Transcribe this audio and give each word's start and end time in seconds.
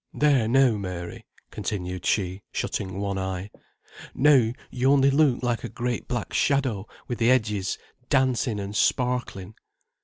There 0.15 0.47
now, 0.47 0.77
Mary," 0.77 1.27
continued 1.51 2.07
she, 2.07 2.41
shutting 2.51 2.99
one 2.99 3.19
eye, 3.19 3.51
"now 4.15 4.51
you 4.71 4.91
only 4.91 5.11
look 5.11 5.43
like 5.43 5.63
a 5.63 5.69
great 5.69 6.07
black 6.07 6.33
shadow, 6.33 6.87
with 7.07 7.19
the 7.19 7.29
edges 7.29 7.77
dancing 8.09 8.59
and 8.59 8.75
sparkling." 8.75 9.53